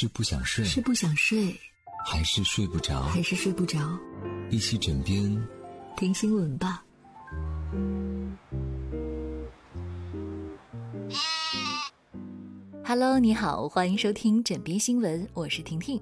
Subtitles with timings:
[0.00, 1.52] 是不想睡，是不想睡，
[2.06, 3.02] 还是睡不着？
[3.02, 3.80] 还是睡不着？
[4.48, 5.44] 一起枕边
[5.96, 6.84] 听新闻吧。
[12.84, 16.00] Hello，你好，欢迎收听枕边新闻，我是婷婷。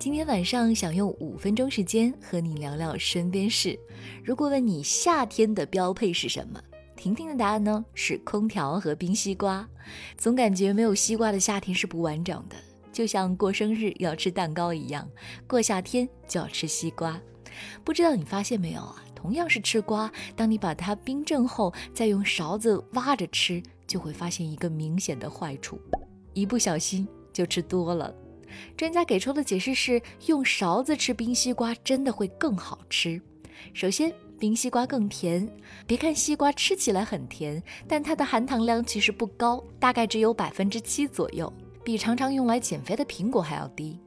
[0.00, 3.78] 今天晚上想用五分钟时间和你聊聊身边事。
[4.24, 6.60] 如果问你夏天的标配是什么，
[6.96, 9.64] 婷婷的答案呢是空调和冰西瓜。
[10.16, 12.56] 总感觉没有西瓜的夏天是不完整的。
[12.92, 15.08] 就像过生日要吃蛋糕一样，
[15.46, 17.20] 过夏天就要吃西瓜。
[17.84, 19.02] 不知道你发现没有啊？
[19.14, 25.80] 同样是吃瓜，当你把它冰镇后，再用勺子挖着吃，就会发现一个明显的坏处：
[26.34, 28.14] 一不小心就吃多了。
[28.76, 33.20] 专家给出的解释是，用勺子吃冰西瓜真的会更好吃。
[33.74, 35.48] 首先，冰西瓜更甜。
[35.84, 41.52] 别看西瓜吃起来很甜，但它的含糖量其实不高，大概只有百分之七左右。
[41.88, 43.98] 比常常用来减肥的苹果还要低，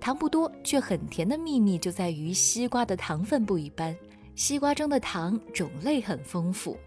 [0.00, 3.94] 糖不多却很甜的秘密就在于西瓜的糖分不一般。
[4.34, 6.78] 西瓜中的糖种类很丰富，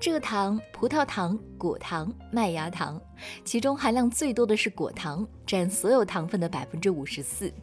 [0.00, 3.00] 蔗糖、葡萄糖、果糖、麦芽糖，
[3.44, 7.54] 其中含量最多的是果糖，占所有糖分的百分之五十四。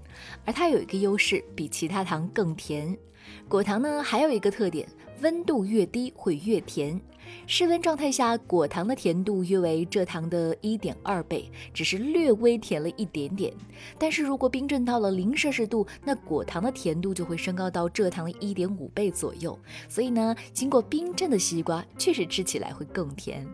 [0.46, 2.98] 而它有一个优势，比其他糖更甜。
[3.50, 4.88] 果糖呢，还有一个特点。
[5.22, 6.98] 温度越低会越甜，
[7.48, 13.54] 室温状态下果糖的甜度约为蔗糖的一点二倍，只是略微甜了一点点。
[13.98, 19.58] 但是如果冰镇到了零摄氏度，那果糖的甜度就会升高到蔗糖的一点五倍左右。
[19.88, 23.48] 所以呢，经过冰镇的西瓜确实吃起来会更甜。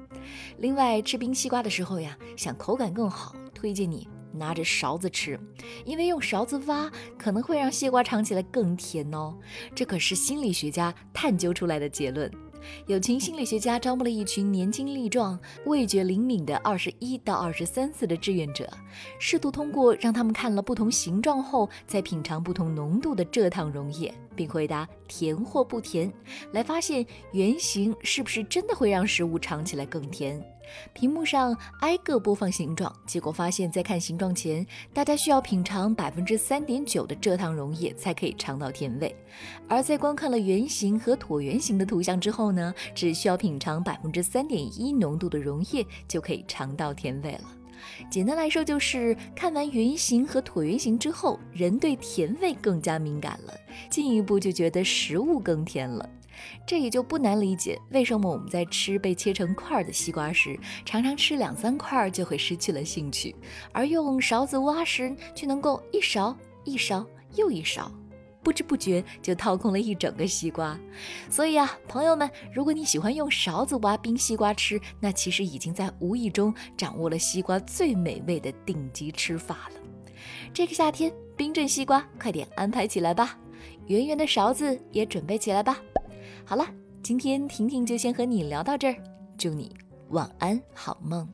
[0.58, 4.08] 另外，吃冰西瓜的时候呀，想口感更好，推荐你。
[4.38, 5.40] 拿着勺子吃，
[5.86, 9.34] 因为用勺子挖可能会让西瓜尝起来更甜哦。
[9.74, 12.30] 这可是心理学家探究出来的结论。
[12.88, 18.70] 有情心理学家招募了一群年轻力壮、味觉灵敏的二十一到二十三岁的志愿者，
[19.20, 24.14] 试图通过让他们看了不同形状后再品尝不同浓度的蔗糖溶液。
[24.36, 26.12] 并回答甜或不甜，
[26.52, 30.44] 来发现圆形是不是真的会让食物尝起来更甜。
[30.94, 39.10] 屏幕上挨个播放形状，结果发现，在看形状前，大家需要品尝百分之三点九的蔗糖溶液才可以尝到甜味；
[39.68, 47.44] 而在观看了圆形和椭圆形的图像之后呢，只需要品尝百分之三点一浓度的溶液就可以尝到甜味了。
[48.10, 53.54] 简单来说，就是看完圆形和椭圆形之后，人对甜味更加敏感了，
[53.90, 56.10] 进一步就觉得食物更甜了。
[56.68, 63.34] 这也就不难理解，为什么我们在吃被切成块的西瓜时，常常吃两三块就会失去了兴趣，
[63.72, 66.36] 而用勺子挖时，却能够一勺
[66.66, 67.90] 一勺又一勺。
[68.46, 70.80] 不知不觉就掏空了一整个西瓜，
[71.32, 79.80] 所以啊，朋友们，如果你喜欢用勺子挖冰西瓜吃，那其实已经在无意中掌握了西瓜最美味的顶级吃法了。
[80.54, 83.36] 这个夏天，冰镇西瓜快点安排起来吧，
[83.88, 85.82] 圆圆的勺子也准备起来吧。
[86.46, 86.68] 好了，
[87.02, 88.96] 今天婷婷就先和你聊到这儿，
[89.40, 89.76] 祝你
[90.10, 91.28] 晚安好梦。